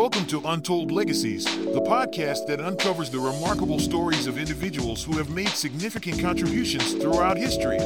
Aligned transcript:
Welcome 0.00 0.24
to 0.28 0.40
Untold 0.46 0.90
Legacies, 0.90 1.44
the 1.44 1.82
podcast 1.82 2.46
that 2.46 2.58
uncovers 2.58 3.10
the 3.10 3.18
remarkable 3.18 3.78
stories 3.78 4.26
of 4.26 4.38
individuals 4.38 5.04
who 5.04 5.18
have 5.18 5.28
made 5.28 5.50
significant 5.50 6.18
contributions 6.18 6.94
throughout 6.94 7.36
history. 7.36 7.76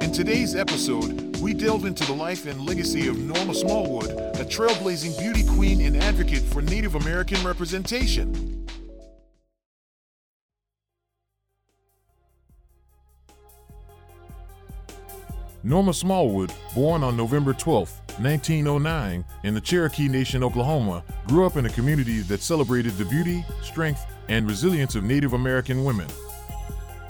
In 0.00 0.10
today's 0.10 0.56
episode, 0.56 1.36
we 1.36 1.54
delve 1.54 1.84
into 1.84 2.04
the 2.06 2.12
life 2.12 2.46
and 2.46 2.66
legacy 2.66 3.06
of 3.06 3.20
Norma 3.20 3.54
Smallwood, 3.54 4.10
a 4.10 4.44
trailblazing 4.44 5.16
beauty 5.20 5.44
queen 5.54 5.82
and 5.82 5.96
advocate 6.02 6.42
for 6.42 6.60
Native 6.60 6.96
American 6.96 7.40
representation. 7.46 8.61
Norma 15.64 15.94
Smallwood, 15.94 16.52
born 16.74 17.04
on 17.04 17.16
November 17.16 17.52
12, 17.52 17.88
1909, 18.18 19.24
in 19.44 19.54
the 19.54 19.60
Cherokee 19.60 20.08
Nation, 20.08 20.42
Oklahoma, 20.42 21.04
grew 21.28 21.46
up 21.46 21.56
in 21.56 21.66
a 21.66 21.70
community 21.70 22.18
that 22.22 22.42
celebrated 22.42 22.94
the 22.94 23.04
beauty, 23.04 23.44
strength, 23.62 24.04
and 24.28 24.48
resilience 24.48 24.96
of 24.96 25.04
Native 25.04 25.34
American 25.34 25.84
women. 25.84 26.08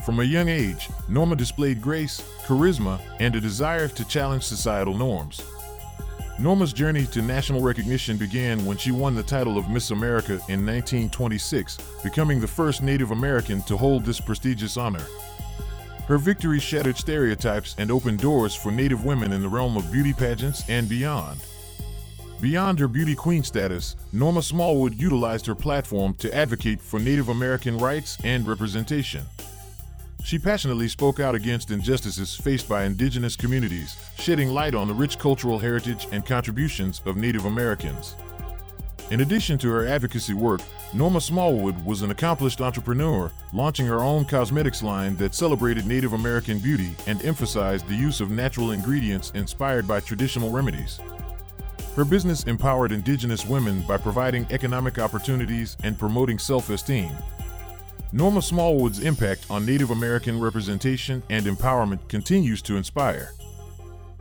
From 0.05 0.21
a 0.21 0.25
young 0.25 0.51
age, 0.51 0.91
Norma 1.09 1.35
displayed 1.35 1.81
grace, 1.81 2.21
charisma, 2.45 3.01
and 3.21 3.35
a 3.35 3.41
desire 3.41 3.89
to 3.89 4.05
challenge 4.05 4.43
societal 4.43 4.99
norms. 4.99 5.43
Norma's 6.39 6.75
journey 6.75 7.07
to 7.07 7.23
national 7.23 7.63
recognition 7.63 8.19
began 8.19 8.67
when 8.67 8.77
she 8.77 8.91
won 8.91 9.15
the 9.15 9.23
title 9.23 9.57
of 9.57 9.71
Miss 9.71 9.93
America 9.93 10.33
in 10.49 10.67
1926, 10.67 11.79
becoming 12.03 12.39
the 12.39 12.47
first 12.47 12.83
Native 12.83 13.13
American 13.13 13.63
to 13.63 13.79
hold 13.79 14.05
this 14.05 14.21
prestigious 14.21 14.77
honor. 14.77 15.07
Her 16.09 16.19
victory 16.19 16.59
shattered 16.59 16.97
stereotypes 16.97 17.77
and 17.79 17.91
opened 17.91 18.19
doors 18.19 18.55
for 18.55 18.73
Native 18.73 19.05
women 19.05 19.33
in 19.33 19.41
the 19.41 19.49
realm 19.49 19.77
of 19.77 19.93
beauty 19.93 20.13
pageants 20.13 20.69
and 20.69 20.89
beyond. 20.89 21.41
Beyond 22.41 22.81
her 22.81 22.89
beauty 22.89 23.15
queen 23.15 23.45
status, 23.45 23.95
Norma 24.13 24.43
Smallwood 24.43 25.01
utilized 25.01 25.47
her 25.47 25.55
platform 25.55 26.15
to 26.15 26.35
advocate 26.35 26.81
for 26.81 26.99
Native 26.99 27.29
American 27.29 27.79
rights 27.79 28.19
and 28.25 28.47
representation. 28.49 29.23
She 30.25 30.41
passionately 30.41 30.89
spoke 30.89 31.21
out 31.21 31.37
against 31.37 31.71
injustices 31.71 32.35
faced 32.35 32.69
by 32.69 32.85
indigenous 32.85 33.37
communities, 33.37 33.97
shedding 34.19 34.51
light 34.51 34.75
on 34.75 34.89
the 34.89 34.95
rich 34.95 35.19
cultural 35.19 35.59
heritage 35.59 36.09
and 36.11 36.27
contributions 36.27 37.01
of 37.07 37.17
Native 37.17 37.45
Americans. 37.45 38.17
In 39.11 39.21
addition 39.21 39.59
to 39.59 39.69
her 39.69 39.87
advocacy 39.87 40.33
work, 40.33 40.61
Norma 40.95 41.21
Smallwood 41.21 41.85
was 41.85 42.03
an 42.03 42.11
accomplished 42.11 42.61
entrepreneur, 42.61 43.31
launching 43.53 43.87
her 43.87 44.01
own 44.01 44.25
cosmetics 44.25 44.83
line 44.83 45.17
that 45.17 45.35
celebrated 45.35 45.87
Native 45.87 46.15
American 46.15 46.59
beauty 46.59 46.95
and 47.07 47.23
emphasized 47.25 47.87
the 47.87 47.95
use 47.95 48.21
of 48.21 48.31
natural 48.31 48.71
ingredients 48.71 49.31
inspired 49.35 49.87
by 49.87 50.01
traditional 50.01 50.51
remedies. 50.51 50.99
Her 51.95 52.07
business 52.07 52.45
empowered 52.45 52.91
indigenous 52.91 53.45
women 53.45 53.83
by 53.83 53.99
providing 53.99 54.47
economic 54.51 54.99
opportunities 54.99 55.77
and 55.83 55.99
promoting 55.99 56.39
self 56.39 56.71
esteem. 56.71 57.11
Norma 58.13 58.41
Smallwood's 58.41 59.01
impact 59.01 59.47
on 59.51 59.67
Native 59.67 59.91
American 59.91 60.41
representation 60.41 61.23
and 61.29 61.45
empowerment 61.45 62.09
continues 62.09 62.63
to 62.63 62.77
inspire. 62.77 63.33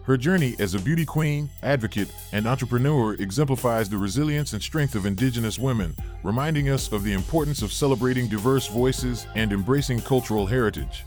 Her 0.03 0.17
journey 0.17 0.55
as 0.57 0.73
a 0.73 0.79
beauty 0.79 1.05
queen, 1.05 1.49
advocate, 1.61 2.11
and 2.31 2.47
entrepreneur 2.47 3.13
exemplifies 3.13 3.87
the 3.87 3.97
resilience 3.97 4.53
and 4.53 4.61
strength 4.61 4.95
of 4.95 5.05
Indigenous 5.05 5.59
women, 5.59 5.95
reminding 6.23 6.69
us 6.69 6.91
of 6.91 7.03
the 7.03 7.13
importance 7.13 7.61
of 7.61 7.71
celebrating 7.71 8.27
diverse 8.27 8.67
voices 8.67 9.27
and 9.35 9.53
embracing 9.53 10.01
cultural 10.01 10.47
heritage. 10.47 11.05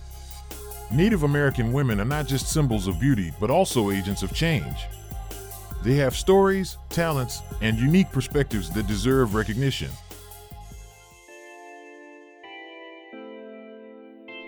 Native 0.93 1.25
American 1.25 1.73
women 1.73 2.01
are 2.01 2.05
not 2.05 2.29
just 2.29 2.53
symbols 2.53 2.87
of 2.87 3.01
beauty, 3.01 3.33
but 3.41 3.51
also 3.51 3.91
agents 3.91 4.23
of 4.23 4.33
change. 4.33 4.87
They 5.83 5.95
have 5.97 6.15
stories, 6.15 6.79
talents, 6.89 7.43
and 7.61 7.79
unique 7.79 8.13
perspectives 8.13 8.71
that 8.71 8.87
deserve 8.87 9.35
recognition. 9.35 9.91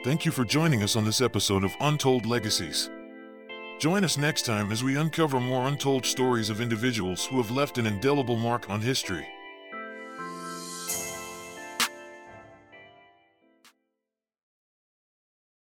Thank 0.04 0.24
you 0.24 0.30
for 0.30 0.44
joining 0.44 0.84
us 0.84 0.94
on 0.94 1.04
this 1.04 1.20
episode 1.20 1.64
of 1.64 1.72
Untold 1.80 2.26
Legacies. 2.26 2.90
Join 3.78 4.04
us 4.04 4.16
next 4.16 4.46
time 4.46 4.72
as 4.72 4.82
we 4.82 4.96
uncover 4.96 5.38
more 5.38 5.68
untold 5.68 6.06
stories 6.06 6.48
of 6.48 6.62
individuals 6.62 7.26
who 7.26 7.36
have 7.36 7.50
left 7.50 7.76
an 7.76 7.84
indelible 7.84 8.36
mark 8.36 8.70
on 8.70 8.80
history. 8.80 9.26